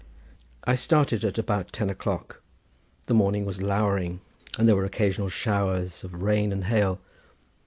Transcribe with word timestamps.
I 0.63 0.73
started 0.73 1.23
at 1.23 1.37
about 1.37 1.71
ten 1.71 1.87
o'clock; 1.87 2.41
the 3.05 3.13
morning 3.13 3.45
was 3.45 3.61
lowering, 3.61 4.21
and 4.57 4.67
there 4.67 4.75
were 4.75 4.83
occasional 4.83 5.29
showers 5.29 6.03
of 6.03 6.23
rain 6.23 6.51
and 6.51 6.63
hail. 6.63 6.99